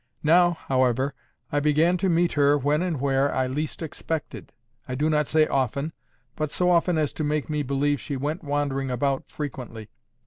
Now, 0.23 0.53
however, 0.67 1.13
I 1.51 1.59
began 1.59 1.95
to 1.97 2.09
meet 2.09 2.31
her 2.31 2.57
when 2.57 2.81
and 2.81 2.99
where 2.99 3.31
I 3.31 3.45
least 3.45 3.83
expected—I 3.83 4.95
do 4.95 5.11
not 5.11 5.27
say 5.27 5.45
often, 5.45 5.93
but 6.35 6.49
so 6.49 6.71
often 6.71 6.97
as 6.97 7.13
to 7.13 7.23
make 7.23 7.51
me 7.51 7.61
believe 7.61 8.01
she 8.01 8.17
went 8.17 8.43
wandering 8.43 8.89
about 8.89 9.29
frequently. 9.29 9.91